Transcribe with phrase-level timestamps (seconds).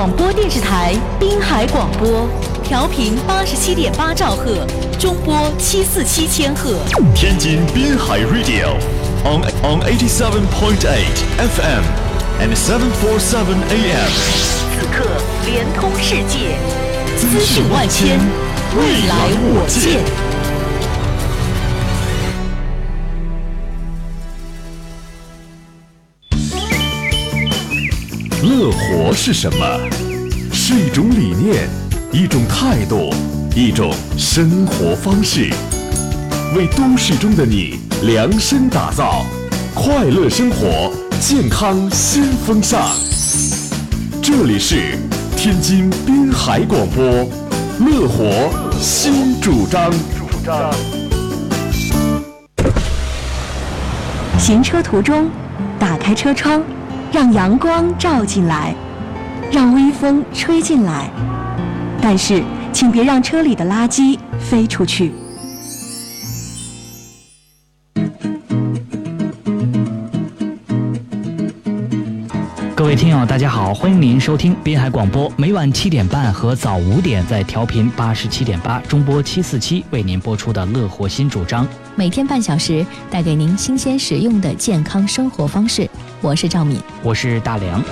[0.00, 2.26] 广播电视台滨海广播，
[2.64, 4.66] 调频八十七点八兆赫，
[4.98, 6.78] 中波七四七千赫。
[7.14, 8.78] 天津滨海 Radio
[9.26, 11.84] on on eighty seven point eight FM
[12.40, 14.10] and seven four seven AM。
[14.72, 15.04] 此刻
[15.44, 16.56] 联通世界，
[17.18, 18.18] 资讯万千，
[18.78, 19.16] 未来
[19.52, 20.29] 我见。
[28.42, 29.66] 乐活是什么？
[30.50, 31.68] 是一种理念，
[32.10, 33.12] 一种态度，
[33.54, 35.50] 一种生活方式。
[36.56, 39.26] 为都市中的你量身打造
[39.74, 40.90] 快乐生活、
[41.20, 42.88] 健康新风尚。
[44.22, 44.98] 这里是
[45.36, 47.04] 天津滨海广播，
[47.78, 49.92] 乐活新主张。
[54.38, 55.28] 行车途中，
[55.78, 56.62] 打开车窗，
[57.12, 58.72] 让阳光照进来，
[59.50, 61.10] 让微风吹进来。
[62.00, 62.40] 但是，
[62.72, 65.10] 请别让车里的垃圾飞出去。
[72.76, 81.64] 各位听友，大家好，欢迎您收听滨海广播，每晚七点半和早五点在调频八十七点八中波七四七为您播出的《乐活新主张》，
[82.00, 85.86] 每天半小时带给您新鲜实用的健康生活方式。
[86.22, 87.84] 我是赵敏，我是大梁。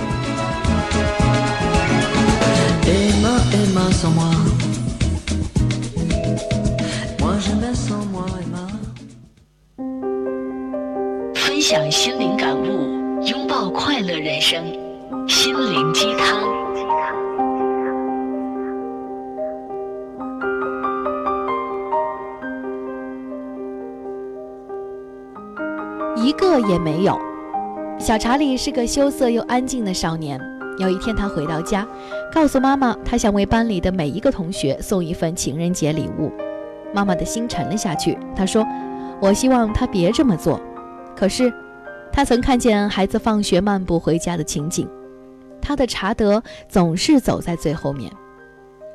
[11.35, 14.75] 分享心灵感悟，拥抱快乐人生，
[15.27, 16.48] 心灵鸡汤。
[26.69, 27.19] 也没有。
[27.97, 30.39] 小查理是个羞涩又安静的少年。
[30.77, 31.85] 有一天，他回到家，
[32.31, 36.31] 告诉妈妈，他想为班里的每一个同学送一份情人节礼物。
[36.93, 38.17] 妈妈的心沉了下去。
[38.33, 38.65] 她说
[39.21, 40.61] ：“我希望他别这么做。”
[41.17, 41.53] 可是，
[42.13, 44.87] 他曾看见孩子放学漫步回家的情景，
[45.61, 48.09] 他的查德总是走在最后面。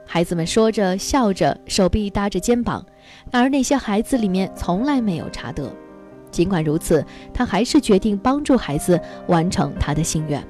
[0.07, 2.85] 孩子们说着笑着，手臂搭着肩膀，
[3.31, 5.71] 而那些孩子里面从来没有查德。
[6.35, 10.43] 尽管如此，他还是决定帮助孩子完成他的心愿。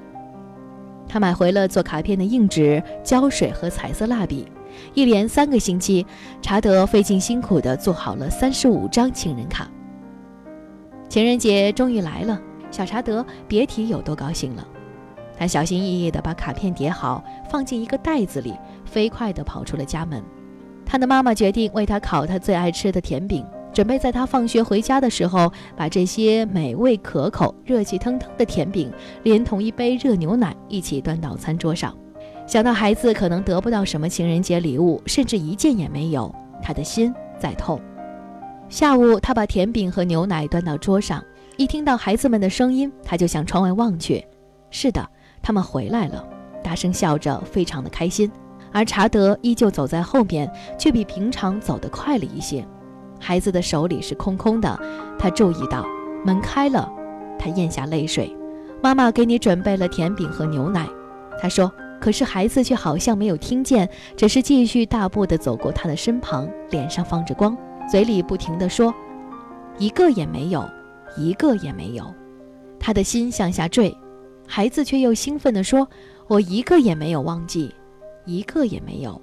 [1.06, 4.48] 他买回了做卡片的硬纸、胶水和彩色蜡笔。
[4.94, 6.04] 一连三个星期，
[6.40, 9.70] 查德费尽辛苦地做好了三十五张情人卡。
[11.08, 12.40] 情人节终于来了，
[12.70, 14.66] 小查德别提有多高兴了。
[15.36, 18.54] 他小心翼翼地把卡片叠好，放进一个袋子里，
[18.86, 20.24] 飞快地跑出了家门。
[20.86, 23.44] 他的妈妈决定为他烤他最爱吃的甜饼。
[23.74, 28.90] 准备在他放学回家的时候，把这些美味可口、热气腾腾的甜饼，
[29.24, 31.92] 连同一杯热牛奶一起端到餐桌上。
[32.46, 37.80] 想到孩子可能得不到什么情人节礼物，甚至一件也没有，他的心在痛。
[38.68, 41.22] 下午，他把甜饼和牛奶端到桌上，
[41.56, 44.24] 一听到孩子们的声音，他就向窗外望去。
[44.70, 45.04] 是的，
[45.42, 46.24] 他们回来了，
[46.62, 48.30] 大声笑着，非常的开心。
[48.72, 52.66] 而查德依旧走在后面，却比平常走得快了一些。
[53.24, 54.78] 孩子的手里是空空的，
[55.18, 55.86] 他注意到
[56.26, 56.92] 门开了，
[57.38, 58.36] 他咽下泪水。
[58.82, 60.86] 妈妈给你准备了甜饼和牛奶，
[61.40, 61.72] 他说。
[62.00, 67.56] 可是孩子却好像没有听见，只是继续大步地走过他的身旁，脸上放着光，
[67.90, 68.92] 嘴里不停地说
[69.78, 70.68] ：“一个也没有，
[71.16, 72.04] 一个也没有。”
[72.78, 73.96] 他的心向下坠，
[74.46, 75.88] 孩子却又兴奋地说
[76.28, 77.74] ：“我一个也没有忘记，
[78.26, 79.18] 一个也没有。”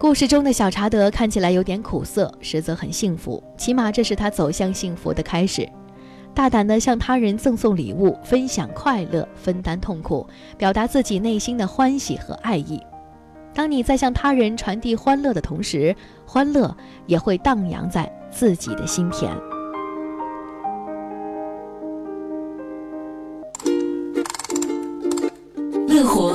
[0.00, 5.68] 故事中的小查德看起来有点苦涩，实则很幸福，起码这是他走向幸福的开始。
[6.34, 10.26] 大胆地向他人赠送礼物，分享快乐，分担痛苦，
[10.56, 12.80] 表达自己内心的欢喜和爱意。
[13.52, 16.74] 当你在向他人传递欢乐的同时，欢乐
[17.04, 19.30] 也会荡漾在自己的心田。
[25.88, 26.29] 乐活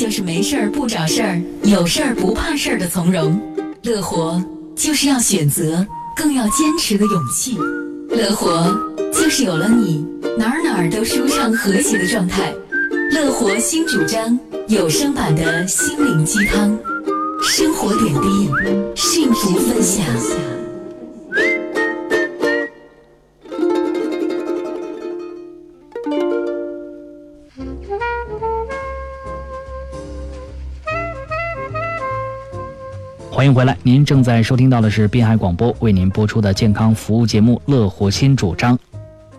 [0.00, 3.38] 就是没事儿不找事儿，有事儿不怕事儿的从容；
[3.82, 4.42] 乐活
[4.74, 5.86] 就是要选择，
[6.16, 7.58] 更要坚持的勇气；
[8.08, 8.74] 乐活
[9.12, 10.02] 就是有了你，
[10.38, 12.50] 哪儿哪儿都舒畅和谐的状态。
[13.12, 16.78] 乐活新主张，有声版的心灵鸡汤，
[17.42, 18.48] 生活点滴，
[18.96, 20.06] 幸福分享。
[33.40, 38.76] 欢迎回来，您正在收听到的是滨海广播为您播出的健康服务节目《乐活新主张》。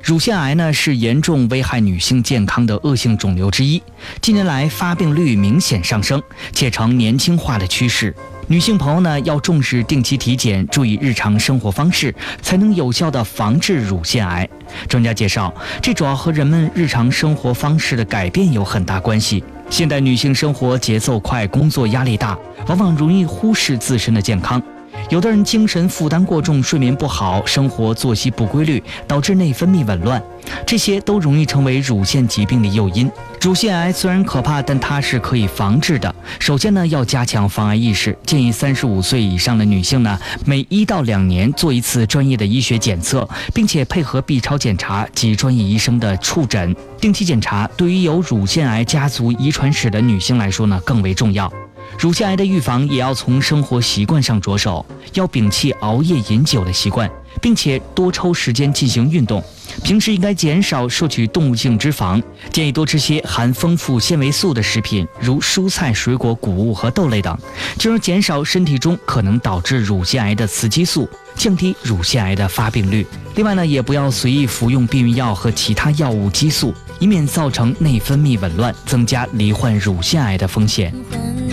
[0.02, 3.80] 乳腺癌呢是严重危害女性健康的恶性肿瘤之一，
[4.20, 6.20] 近年来发病率明显上升，
[6.52, 8.12] 且呈年轻化的趋势。
[8.48, 12.12] 女性朋友呢要重视定期体检，注意日常生活方式，
[12.42, 14.50] 才能有效的防治乳腺癌。
[14.88, 19.44] 专家介绍，这主要和人们日常生活方式的改变有很大关系。
[19.72, 22.38] 现代女性生活节奏快，工作压力大，
[22.68, 24.62] 往往容易忽视自身的健康。
[25.10, 30.22] 有的人精神负担过重，睡眠不好，生活作息不规律，导致内分泌紊乱，
[30.68, 33.10] 这些都容易成为乳腺疾病的诱因。
[33.42, 36.14] 乳腺癌虽然可怕，但它是可以防治的。
[36.38, 46.76] 首先呢，要加强防癌意识，建议三十五岁以上的女性呢，每一到两年做一次专业的医学检测，并且配合 B 超检查及专业医生的触诊。
[47.00, 51.52] 定期检查对于有乳腺癌家族遗传史的女性来说呢，更为重要。
[51.98, 59.44] 乳腺癌的预防也要从生活习惯上着手，要摒弃熬夜饮酒的习惯，并且多抽时间进行运动。
[59.84, 67.38] 平时应该减少摄取动物性脂肪，建议多吃些含丰富纤维素的食品，如蔬菜、水果、谷物和豆类等，
[67.78, 73.08] 进而减少身体中可能导致乳腺癌的雌激素，降低乳腺癌的发病率。
[73.36, 80.94] 另外呢，也不要随意服用避孕药和其他药物激素，以免造成内分泌紊乱，增加罹患乳腺癌的风险。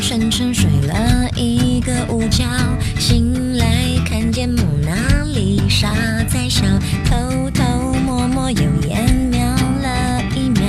[0.02, 2.44] 沉沉睡了一个午觉，
[6.48, 6.64] 笑，
[7.04, 7.62] 偷偷
[8.06, 10.64] 摸摸又眼瞄了一秒，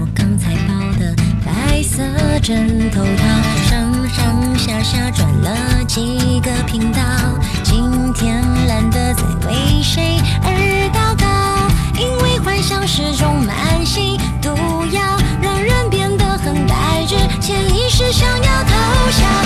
[0.00, 1.14] 我刚才抱的
[1.44, 2.02] 白色
[2.40, 3.24] 枕头套，
[3.68, 7.00] 上上下下转了几个频道，
[7.64, 10.50] 今天懒得再为谁而
[10.94, 14.50] 祷告，因为幻想是种慢性毒
[14.92, 18.60] 药，让人变得很呆滞，潜意识想要。
[18.60, 19.39] 正在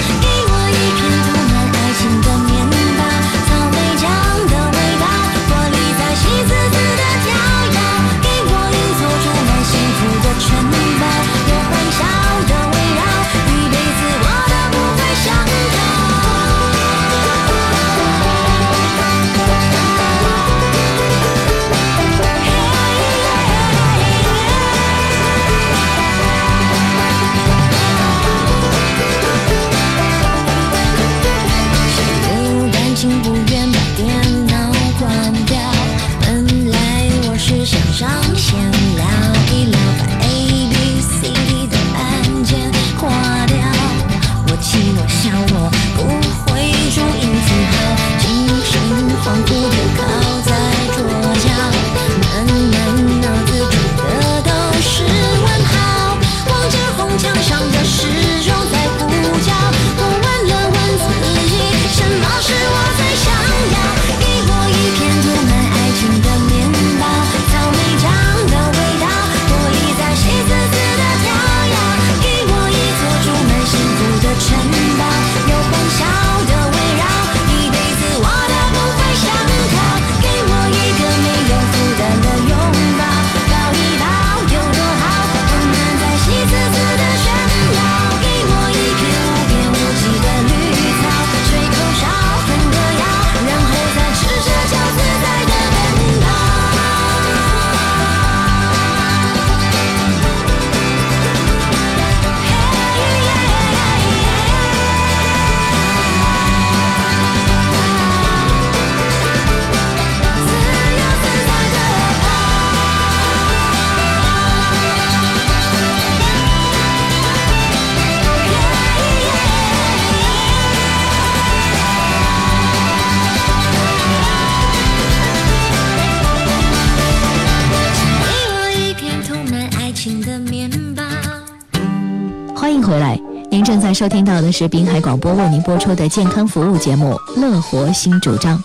[133.95, 138.61] 收听到的是滨海广播为您播出的健康服务节目《乐活新主张》。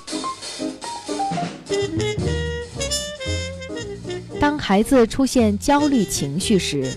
[4.40, 6.92] 当孩子出现焦虑情绪时，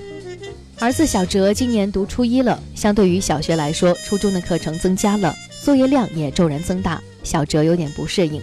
[0.78, 2.58] 儿子小哲今年读初一了。
[2.74, 8.40] 相对于小学来说，初中的课程增加了，作业量也骤然增大，小哲有点不适应。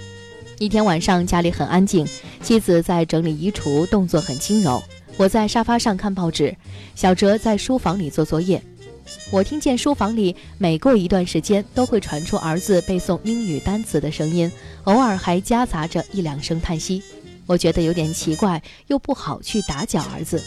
[0.59, 2.07] 一天晚上，家里很安静，
[2.43, 4.83] 妻子在整理衣橱，动作很轻柔。
[5.17, 6.55] 我在沙发上看报纸，
[6.93, 8.61] 小哲在书房里做作业。
[9.31, 14.51] 我听见书房里每过一段时间都会传出儿子背诵英语单词的声音，
[14.85, 17.03] 偶尔还夹杂着一两声叹息。
[17.45, 20.43] 我觉得有点奇怪，又不好去打搅儿子。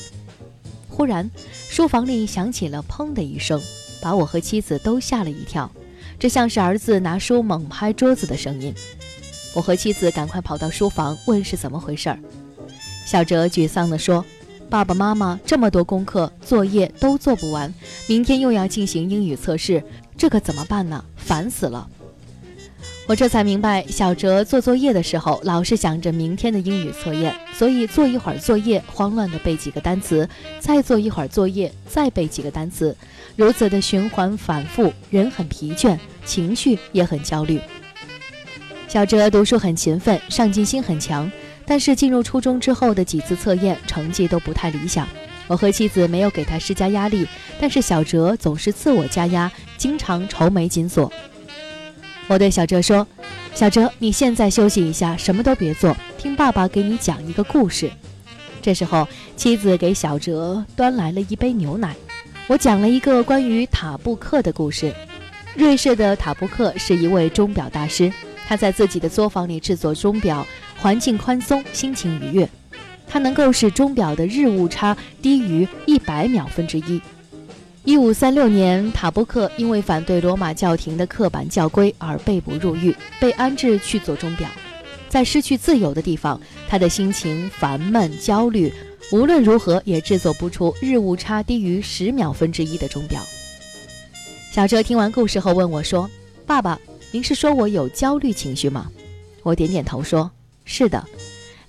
[0.88, 1.30] 忽然，
[1.68, 3.60] 书房里响起了“砰”的一声，
[4.00, 5.70] 把我和妻子都吓了一跳。
[6.18, 8.72] 这像是儿子拿书猛拍桌子的声音。
[9.54, 12.18] 我和妻子赶快跑到书房问是怎么回事儿。
[13.04, 14.24] 小哲沮丧地说
[14.72, 17.70] ：“爸爸妈妈这么多功课作业都做不完，
[18.06, 19.84] 明天又要进行英语测试，
[20.16, 21.04] 这可怎么办呢？
[21.14, 21.86] 烦死了！”
[23.06, 30.26] 我这才明白，小哲做作业的时候老是想着明天的英语测验，所以做一会儿作业，慌乱地背几个单词，
[30.58, 32.96] 再做一会儿作业，再背几个单词，
[33.36, 37.60] 如此的循环反复，人很疲倦，情绪也很焦虑。
[38.88, 41.30] 小哲读书很勤奋，上进心很强，
[41.66, 45.06] 但是进入初中之后的几次测验成绩都不太理想。
[45.46, 47.26] 我和妻子没有给他施加压力，
[47.60, 51.12] 但是小哲总是自我加压，经常愁眉紧锁。
[52.28, 53.06] 我对小哲说
[53.52, 57.90] ：“小哲，你现在休息一下，什么都别做，听爸爸给你讲一个故事。”
[58.62, 61.94] 这时候，妻子给小哲端来了一杯牛奶。
[62.46, 64.94] 我讲了一个关于塔布克的故事。
[65.54, 68.10] 瑞士的塔布克是一位钟表大师，
[68.52, 72.46] 他在自己的作坊里制作钟表，环境宽松，心情愉悦。
[73.08, 77.00] 他能够使钟表的日误差低于一百秒分之一。
[77.82, 84.46] 一五三六年，塔布克因为反对罗马教廷的刻板教规而被捕入狱，被安置去做钟表。
[85.08, 88.70] 在失去自由的地方，他的心情烦闷焦虑，
[89.12, 93.22] 无论如何也制作不出日误差低于十秒分之一的钟表。
[94.52, 96.06] 小哲听完故事后问我说
[96.44, 96.78] ：“爸爸，
[97.12, 98.90] 您是说我有焦虑情绪吗？”
[99.44, 100.28] 我点点头说
[100.64, 101.04] ：“是的。”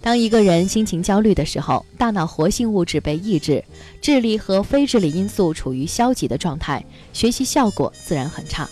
[0.02, 3.64] 当一个人心情焦虑的时候，大脑活性物质被抑制，
[4.02, 6.84] 智力和非智力因素处于消极的状态，
[7.14, 8.70] 学习效果自然很差。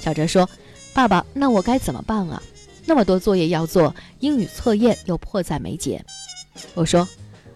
[0.00, 0.48] 小哲说
[0.94, 2.42] ：“爸爸，那我该怎么办啊？
[2.86, 6.02] 那么多作业要做，英语测验又迫在眉睫。”
[6.74, 7.06] 我说：“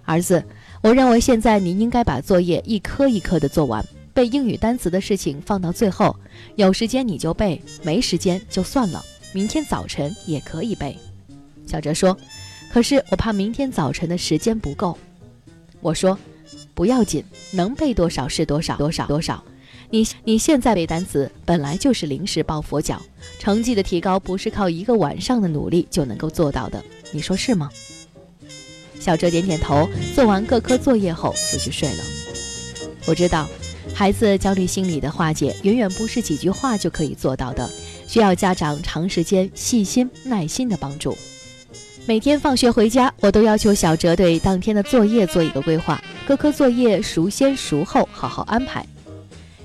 [0.05, 0.45] 儿子，
[0.83, 3.83] 我认为现在你应该把作业一科一科的做完，
[4.17, 6.17] 背英语单词的事情放到最后，
[6.55, 9.05] 有时间你就背，没时间就算了，
[9.35, 10.97] 明天早晨也可以背。”
[11.69, 12.17] 小哲说。
[12.73, 14.99] 可是我怕明天早晨的时间不够，
[15.81, 16.19] 我说
[16.75, 19.43] 不要紧，能背多少是多少，多少多少。
[19.89, 23.01] 你你现在背单词本来就是临时抱佛脚，
[23.39, 27.71] 成绩的提高不是靠一个晚上的努力就能够做到的，你说是吗？
[28.99, 32.05] 小哲点点头，做完各科作业后就去睡了。
[33.07, 33.49] 我知道，
[33.99, 37.67] 孩子焦虑心理的化解远远不是几句话就可以做到的，
[38.07, 41.17] 需要家长长时间细心耐心的帮助。
[42.05, 45.99] 每天放学回家，我都要求小哲对当天的作业做一个规划，
[46.29, 48.85] 各科作业孰先孰后，好好安排。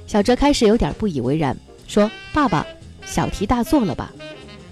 [0.08, 1.54] 小哲开始有点不以为然，
[1.86, 2.66] 说：“爸爸，
[3.06, 4.14] 小题大做了吧？”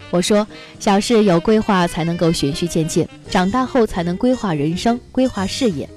[0.09, 0.47] 我说
[0.79, 5.87] ：“小事有规划才能够循序渐进，长大后才能规划人生、规划事业。”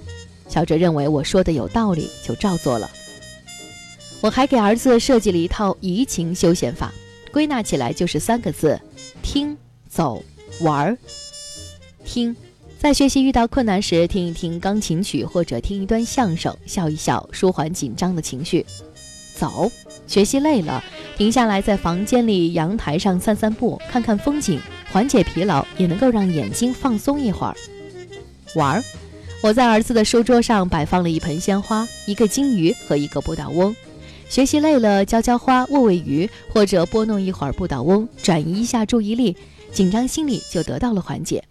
[0.51, 2.91] 小哲认为我说的有道理，就照做了。
[4.23, 6.93] 我还给儿子设计了一套怡情休闲法，
[7.33, 8.81] 归纳起来就是三个字：
[9.21, 10.23] 听、走、
[10.61, 10.97] 玩儿。
[12.05, 12.35] 听，
[12.79, 18.65] 在学习遇到困难时，听一听钢琴曲或者听一段相声，笑一笑，舒缓紧张的情绪。
[19.35, 19.73] 走，
[20.07, 20.85] 学习累了，
[21.17, 24.61] 停下来在房间里、阳台上散散步，看看风景，
[24.93, 27.57] 缓解疲劳，也能够让眼睛放松一会儿。
[28.55, 28.85] 玩儿，
[29.43, 33.75] 我在儿子的书桌上摆放了一盆鲜花、一个金鱼和一个不倒翁。
[34.33, 39.37] 学习累了，浇浇花，喂喂鱼，或者拨弄一会儿不倒翁，转移一下注意力，
[39.75, 41.45] 紧张心理就得到了缓解。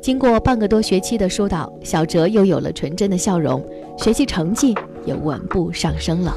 [0.00, 3.62] 经过半个多学期的疏导，小哲又有了纯真的笑容，
[3.98, 4.74] 学习成绩
[5.04, 6.34] 也稳步上升了。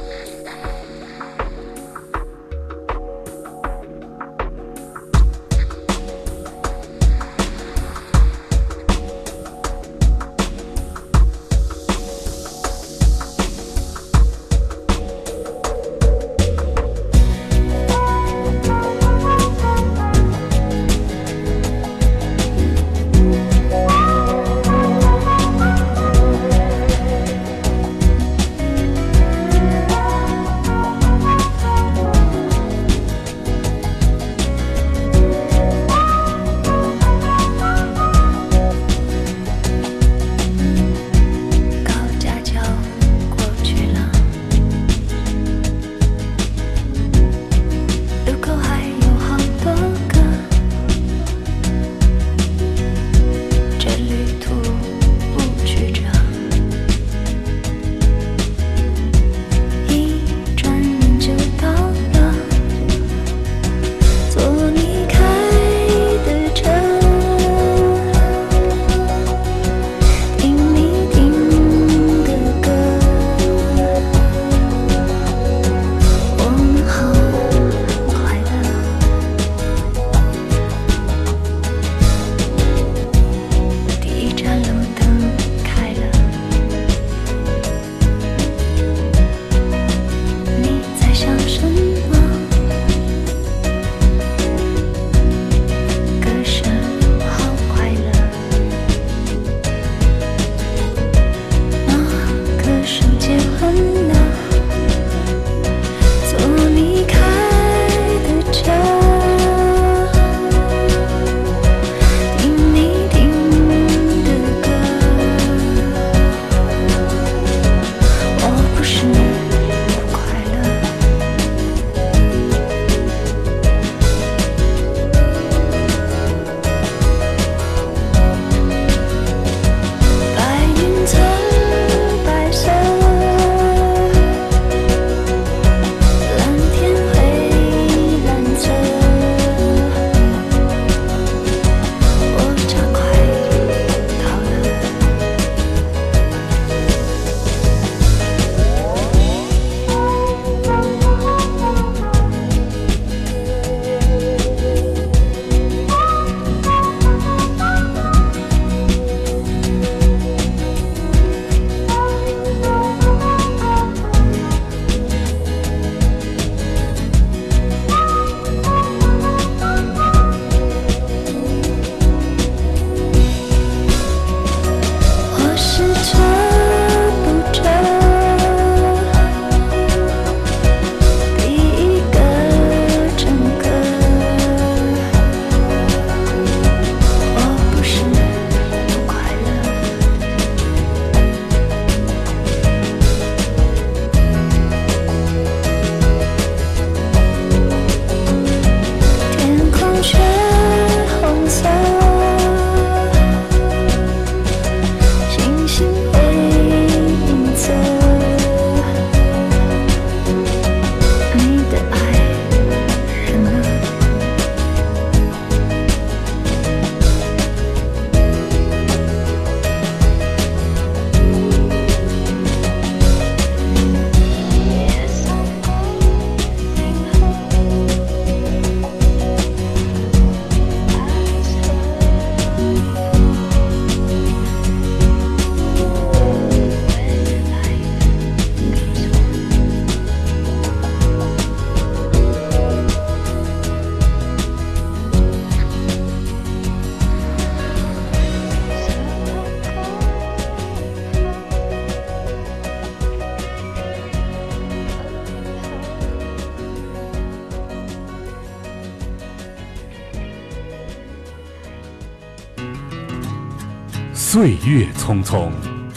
[264.39, 265.49] 岁月匆匆，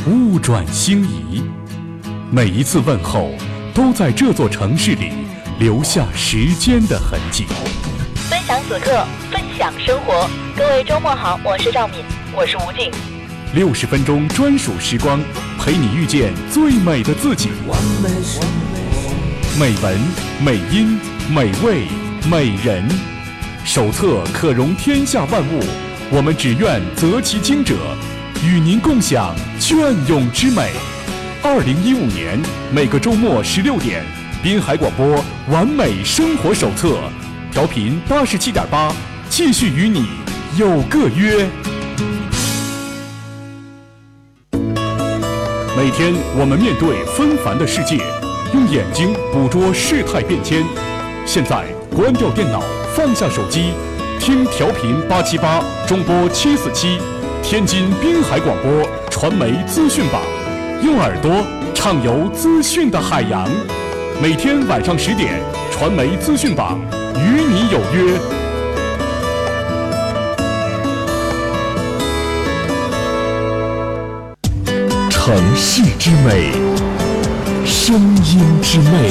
[0.07, 1.43] 物转星移，
[2.31, 3.33] 每一次问候
[3.75, 5.13] 都在这座城市里
[5.59, 7.45] 留下时间的痕迹。
[8.31, 10.27] 分享此刻，分享生活。
[10.57, 11.97] 各位周末好，我是赵敏，
[12.35, 12.91] 我是吴静。
[13.53, 15.21] 六十分钟专属时光，
[15.59, 17.51] 陪你遇见最美的自己。
[19.61, 20.01] 美文、
[20.43, 20.99] 美音、
[21.29, 21.89] 美味、
[22.27, 22.89] 美人，
[23.67, 25.63] 手册可容天下万物。
[26.13, 27.77] 我们只愿择其精者，
[28.43, 30.71] 与您共享隽永之美。
[31.43, 32.41] 二零一五年
[32.73, 34.03] 每个周末十六点，
[34.43, 35.07] 滨海广播
[35.51, 36.89] 《完美生活手册》，
[37.53, 38.95] 调频八十七点八，
[39.29, 40.07] 继续与你
[40.57, 41.47] 有个约。
[45.77, 47.99] 每天我们面对纷繁的世界，
[48.55, 50.65] 用眼睛捕捉事态变迁。
[51.27, 52.63] 现在关掉电脑，
[52.97, 53.75] 放下手机。
[54.19, 56.99] 听调频八七八，中波七四七，
[57.43, 60.23] 天津滨海广播传媒资讯榜，
[60.85, 63.49] 用耳朵畅游资讯的海洋。
[64.23, 65.41] 每天晚上十点，
[65.73, 66.79] 传媒资讯榜
[67.17, 68.19] 与你有约。
[75.11, 76.53] 城市之美，
[77.65, 79.11] 声音之魅。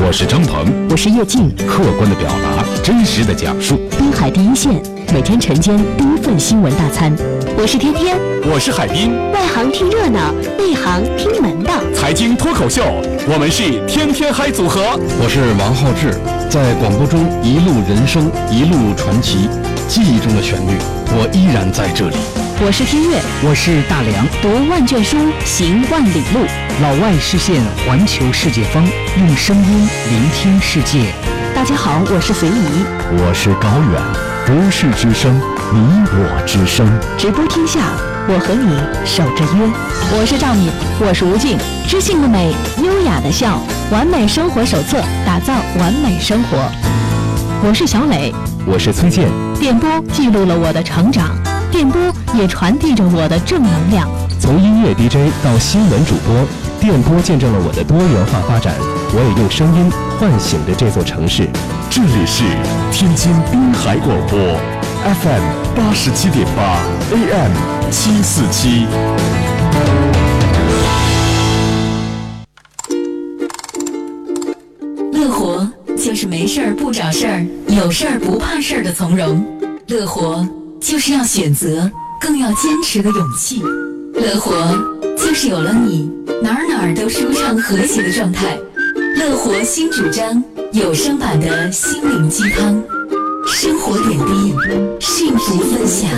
[0.00, 3.76] 我是张鹏，我是叶静，客观的表达，真实的讲述。
[3.98, 4.80] 滨海第一线，
[5.12, 7.14] 每天晨间第一份新闻大餐。
[7.56, 9.10] 我是天天，我是海滨。
[9.32, 11.80] 外行听热闹，内行听门道。
[11.94, 12.82] 财经脱口秀，
[13.26, 15.00] 我们是天天嗨组合。
[15.18, 16.12] 我是王浩志，
[16.50, 19.48] 在广播中一路人生，一路传奇，
[19.88, 20.76] 记忆中的旋律，
[21.16, 22.16] 我依然在这里。
[22.60, 23.16] 我是天悦，
[23.48, 26.44] 我是大梁，读万卷书，行万里路。
[26.82, 28.84] 老外视线，环球世界风，
[29.18, 31.12] 用声音聆听世界。
[31.54, 35.38] 大家好，我是随怡，我是高远，都市之声，
[35.74, 35.78] 你
[36.10, 37.80] 我之声，直播天下，
[38.26, 39.68] 我和你守着约。
[40.16, 43.60] 我是赵敏，我是吴静，知性的美，优雅的笑，
[43.92, 46.56] 完美生活手册，打造完美生活。
[47.62, 48.32] 我是小磊，
[48.64, 49.28] 我是崔健，
[49.60, 51.28] 电波记录了我的成长。
[51.70, 52.00] 电波
[52.32, 54.08] 也传递着我的正能量。
[54.40, 56.34] 从音乐 DJ 到新闻主播，
[56.80, 58.72] 电波见证了我的多元化发展。
[59.12, 61.46] 我也用声音唤醒着这座城市。
[61.90, 62.44] 这里是
[62.92, 64.38] 天津滨海广播
[65.04, 65.42] ，FM
[65.74, 67.50] 八十七点八，AM
[67.90, 68.86] 七四七。
[75.12, 79.44] 乐活就是没事儿不找事儿，有事儿不怕事儿的从容。
[79.86, 80.46] 乐活。
[80.80, 83.60] 就是要选择，更要坚持的勇气。
[84.14, 84.54] 乐活
[85.18, 86.08] 就是有了你，
[86.40, 88.56] 哪儿哪儿都舒畅和谐的状态。
[89.16, 90.42] 乐活新主张，
[90.72, 92.82] 有声版的心灵鸡汤，
[93.46, 94.54] 生活点滴，
[95.00, 96.10] 幸福分享。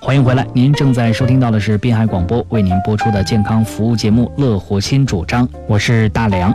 [0.00, 6.52] 欢迎回来，您正在收听到的是滨海广播为您播出的健康服务节目《乐活新主张》，我是大梁。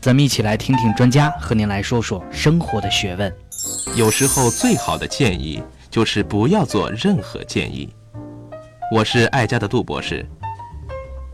[0.00, 3.34] 咱们一起来听听专家和您来说说生活的学问。
[3.96, 7.92] 有时候最好的建议就是不要做任何建议。
[8.92, 10.24] 我是爱家的杜博士。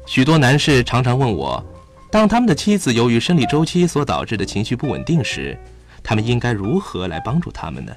[0.07, 1.63] 许多男士常常问我，
[2.11, 5.57] 当他们的妻子由于生理周期所导致的情绪不稳定时，
[6.03, 7.93] 他们应该如何来帮助他们呢？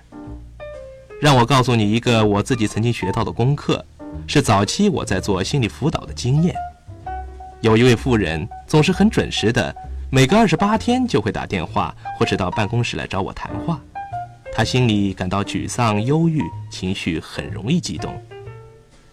[1.22, 3.84] 让我告诉你一个我自己曾经学到的功课，
[4.28, 6.54] 是早期我在做心理辅导的经验。
[7.62, 9.74] 有一位妇人总是很准时的，
[10.10, 13.82] 每隔二十八天就会打电话或是到办公室来找我谈话。
[14.54, 16.42] 他心里感到沮丧、忧郁，
[16.72, 18.20] 情绪很容易激动。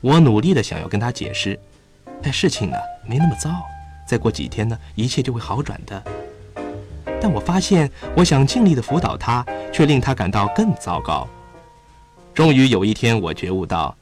[0.01, 1.59] 我努力的想要跟他解释，
[2.23, 2.77] 哎，事情呢
[3.07, 3.51] 没那么糟，
[4.07, 6.01] 再过几天呢一切就会好转的。
[7.21, 11.29] 但我发现，我想尽力的辅导他，却令他感到更糟糕。
[12.33, 13.95] 终于有一天，我觉悟到，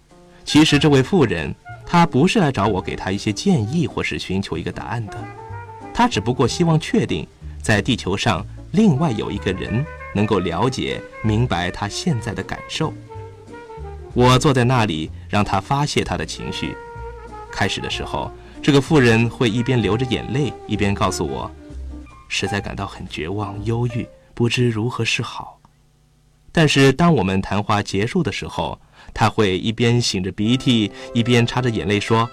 [0.45, 1.55] 其实这位妇人，
[1.87, 5.17] 她不是来找我给她一些建议，或是寻求一个答案的，
[6.03, 7.25] 他只不过希望确定，
[7.63, 9.87] 在地球上另外有一个人
[10.17, 12.93] 能够了解、明白他现在的感受。
[14.13, 16.75] 我坐在那里，让他发泄他的情绪。
[17.53, 21.49] 开始的时候，这个妇人会一边流着眼泪，一边告诉我，
[22.27, 25.61] 实在感到很绝望、忧郁，不知如何是好。
[26.51, 28.77] 但是当我们谈话结束的时候，
[29.15, 32.29] 他会一边擤着鼻涕，一边擦着眼泪说：“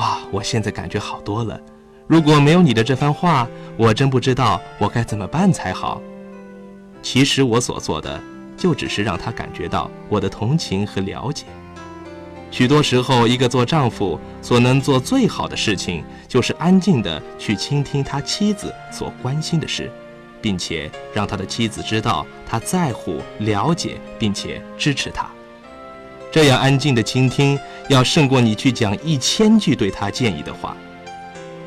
[0.00, 1.60] 哇，我现在感觉好多了。
[2.10, 3.46] 如果没有你的这番话，
[3.76, 6.02] 我真不知道我该怎么办才好。”
[7.00, 8.20] 其实我所做的，
[8.56, 11.44] 就只是让他感觉到我的同情和了解。
[12.50, 19.88] 许多时候，一个做丈夫所能做最好的事情，就是安静地去倾听他妻子所关心的事，
[20.42, 25.30] 并且让他的妻子知道他在乎、了解，并且支持他。
[26.32, 27.56] 这样安静的倾听，
[27.88, 30.76] 要胜过你去讲一千句对他建议的话。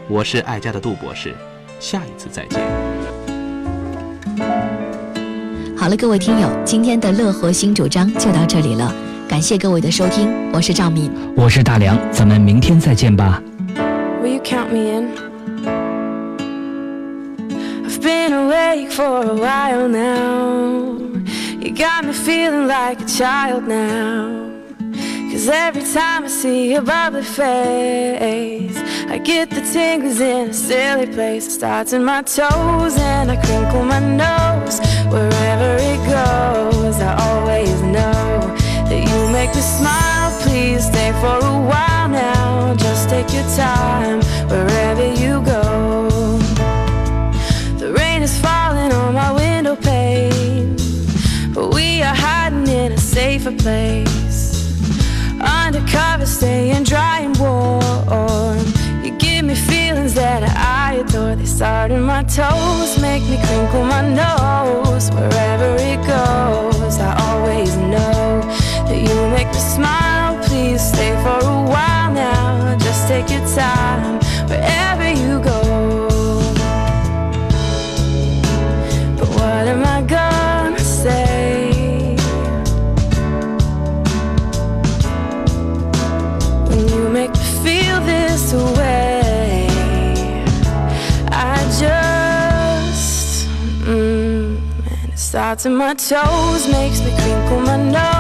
[0.10, 1.34] 我是爱家的杜博士，
[1.80, 2.62] 下一次再见。
[5.78, 8.94] 好了，各位听友，今天的乐活新主张就到这里了。
[9.30, 13.42] 感谢各位的收听，我是赵敏，我是大梁，咱们明天再见吧。
[14.22, 15.08] Will you count me in?
[17.86, 21.00] I've been awake for a while now.
[21.60, 24.52] You got me feeling like a child now.
[25.32, 28.78] Cause every time I see your bubbly face,
[29.10, 31.54] I get the tingles in a silly place.
[31.54, 34.80] Starts in my toes and I crinkle my nose.
[35.12, 38.40] Wherever it goes, I always know
[38.90, 40.32] that you make me smile.
[40.42, 42.76] Please stay for a while now.
[42.76, 46.10] Just take your time wherever you go.
[47.78, 50.76] The rain is falling on my window pane,
[51.54, 54.42] but we are hiding in a safer place.
[55.40, 56.73] Undercover, staying
[62.28, 65.10] toes, make me crinkle my nose.
[65.12, 68.42] Wherever it goes, I always know
[68.88, 70.38] that you make me smile.
[70.44, 72.78] Please stay for a while now.
[72.80, 73.83] Just take your time
[95.66, 98.13] in my toes, makes me crinkle my nose.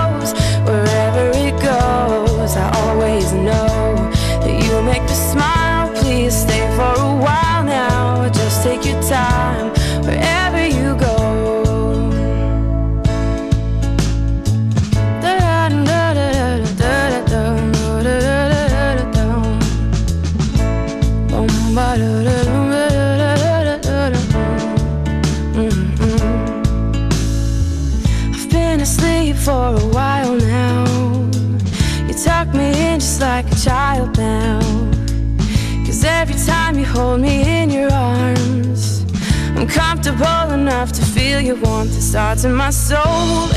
[42.63, 43.53] My soul,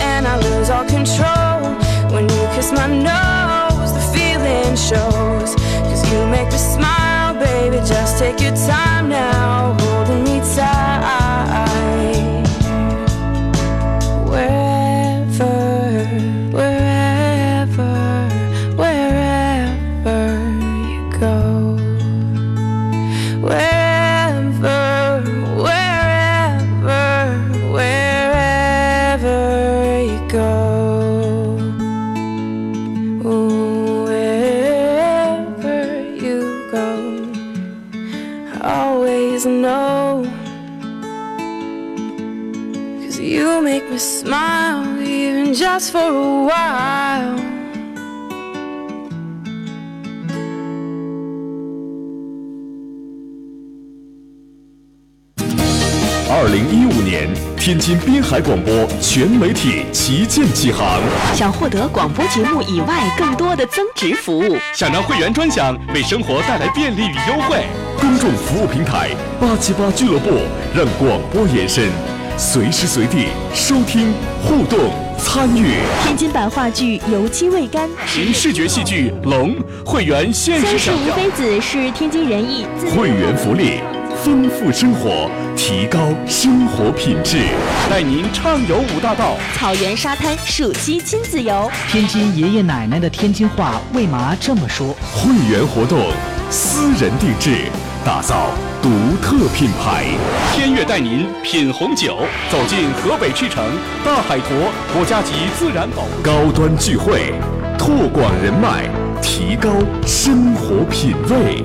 [57.66, 61.00] 天津滨海广播全媒体旗舰启航，
[61.34, 67.64] 想获得广播节目以外更多的增值服务，想让会员专享为生活带来便利与优惠。
[67.98, 70.38] 公众服务平台八七八俱乐部
[70.76, 71.90] 让广播延伸，
[72.38, 74.78] 随时随地收听、互动、
[75.18, 75.72] 参与。
[76.04, 81.08] 天津版话剧《油漆未干》，新视觉戏剧《龙》会员限时三十享用。
[81.08, 83.80] 无妃子是天津人艺会员福利，
[84.26, 87.44] 丰富生活，提高生活品质。
[87.88, 94.96] 带您畅游五大道，草原沙滩暑期亲子游，天津爷爷奶奶的天津话为嘛这么说？
[95.14, 96.10] 会员活动，
[96.50, 97.70] 私人定制，
[98.04, 98.50] 打造
[98.82, 98.90] 独
[99.22, 100.06] 特品牌。
[100.52, 102.18] 天悦带您品红酒，
[102.50, 103.64] 走进河北赤城
[104.04, 106.08] 大海坨国家级自然保护。
[106.24, 107.32] 高端聚会，
[107.78, 108.90] 拓广人脉，
[109.22, 109.70] 提高
[110.04, 111.62] 生活品味。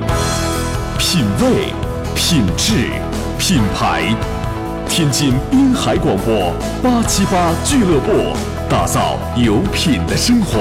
[1.00, 1.74] 品味、
[2.15, 2.89] 品质、
[3.38, 4.04] 品牌。
[4.88, 8.36] 天津滨海广播八七八俱乐部，
[8.69, 10.60] 打造有品的生活。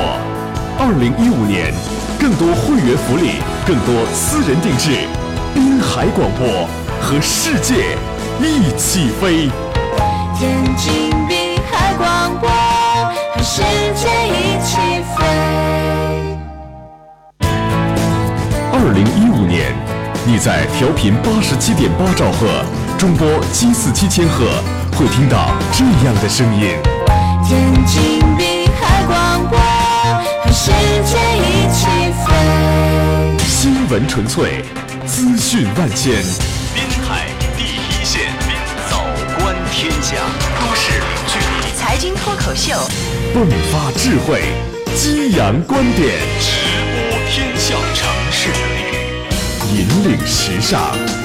[0.79, 1.75] 二零一五年，
[2.19, 5.09] 更多会员福利，更多私人定制。
[5.53, 6.69] 滨海广播
[7.01, 7.97] 和世界
[8.41, 9.51] 一起飞。
[10.39, 12.49] 天津滨海广播
[13.35, 13.63] 和世
[13.97, 15.27] 界一起飞。
[18.73, 19.05] 五年，
[20.27, 22.63] 你在调频八十七点八兆赫，
[22.99, 24.47] 中波七四七千赫，
[24.93, 26.77] 会听到这样的声音。
[27.49, 29.59] 天津滨海广播，
[30.45, 30.71] 和世
[31.05, 31.87] 界一起
[32.23, 33.45] 飞。
[33.47, 34.63] 新闻纯粹，
[35.07, 36.13] 资讯万千。
[36.75, 38.31] 滨海第一线，
[38.91, 39.03] 早
[39.41, 40.17] 观天下，
[40.61, 42.75] 都市零距离，财经脱口秀，
[43.35, 44.43] 迸发智慧，
[44.95, 46.53] 激扬观点，直
[46.93, 48.07] 播天下城
[49.73, 50.81] 引领时尚，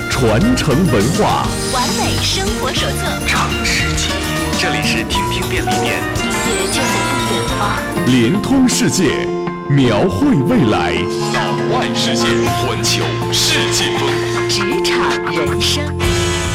[0.08, 4.62] 传承文化，完美生活手册，城市记忆。
[4.62, 7.60] 这里是听听便利店，一切就在不远方。
[8.05, 9.27] 联通世界，
[9.67, 10.93] 描绘未来，
[11.34, 11.41] 岛
[11.73, 13.03] 外世界，环球
[13.34, 14.08] 世界风，
[14.47, 14.93] 职场
[15.34, 15.84] 人生。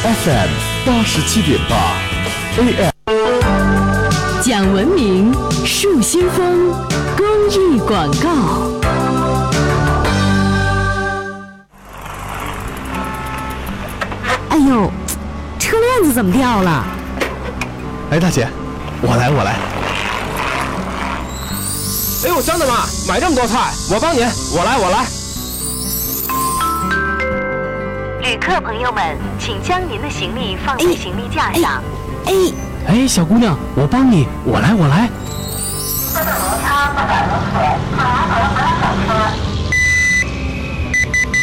[0.03, 0.49] FM
[0.87, 1.75] 八十七点八
[2.57, 2.91] ，AM。
[4.41, 5.35] 讲文明
[5.67, 6.71] 树新风
[7.17, 8.80] 公益广告。
[14.51, 14.91] 哎呦，
[15.59, 16.85] 车链子怎么掉了？
[18.11, 18.49] 哎，大姐，
[19.01, 19.55] 我来，我来。
[22.25, 25.07] 哎呦，张大妈，买这么多菜，我帮您，我来，我来。
[28.21, 31.83] 旅客朋友们，请将您的行李放在行李架上。
[32.27, 32.33] 哎，
[32.89, 35.09] 哎，小姑娘，我帮你，我来，我来。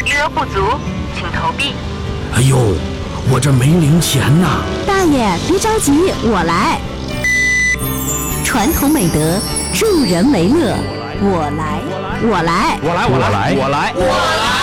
[0.06, 0.78] 余额不足，
[1.16, 1.74] 请投币。
[2.36, 2.76] 哎呦，
[3.30, 4.62] 我这没零钱呐！
[4.88, 6.80] 大爷别着急，我来。
[8.46, 9.38] 传统美德，
[9.74, 10.76] 助人为乐，
[11.20, 11.82] 我来，
[12.24, 14.57] 我来，我来，我来，我来，我来。